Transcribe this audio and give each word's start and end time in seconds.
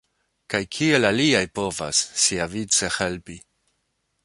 Kaj 0.53 0.61
kiel 0.77 1.05
aliaj 1.09 1.43
povas, 1.59 2.01
siavice, 2.23 2.91
helpi? 2.99 3.39